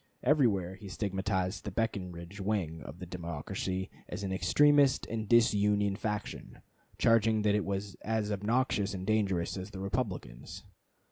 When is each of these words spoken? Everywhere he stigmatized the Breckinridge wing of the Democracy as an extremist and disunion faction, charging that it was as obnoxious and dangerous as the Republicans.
Everywhere 0.23 0.73
he 0.73 0.89
stigmatized 0.89 1.63
the 1.63 1.69
Breckinridge 1.69 2.41
wing 2.41 2.81
of 2.81 2.97
the 2.97 3.05
Democracy 3.05 3.91
as 4.09 4.23
an 4.23 4.31
extremist 4.33 5.05
and 5.05 5.29
disunion 5.29 5.95
faction, 5.95 6.63
charging 6.97 7.43
that 7.43 7.53
it 7.53 7.63
was 7.65 7.93
as 8.03 8.31
obnoxious 8.31 8.95
and 8.95 9.05
dangerous 9.05 9.57
as 9.57 9.69
the 9.69 9.79
Republicans. 9.79 10.63